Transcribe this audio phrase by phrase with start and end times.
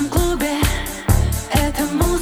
[0.00, 0.58] этом клубе,
[1.52, 2.19] эта музыка.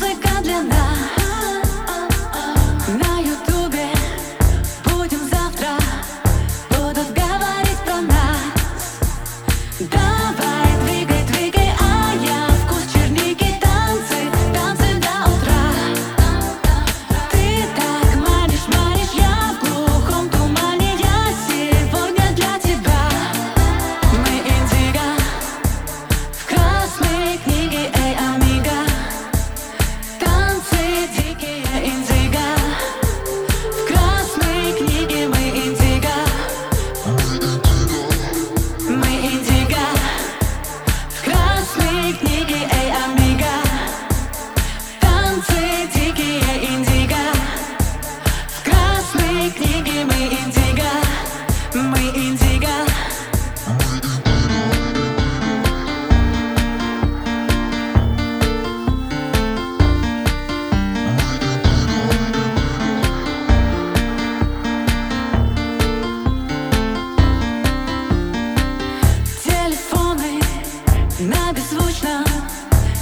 [71.20, 72.24] Она беззвучна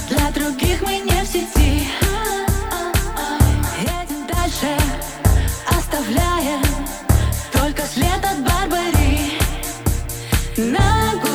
[0.09, 1.87] Для других мы не в сети.
[3.79, 4.75] Едем дальше
[5.67, 6.59] Оставляя
[7.53, 9.33] Только след от Барбари.
[10.57, 11.26] Нагу